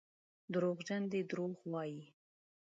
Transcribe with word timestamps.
دروغجن 0.53 1.01
دي 1.11 1.21
دروغ 1.31 1.55
وايي. 1.73 2.03